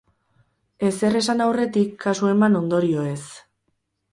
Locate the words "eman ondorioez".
2.33-3.21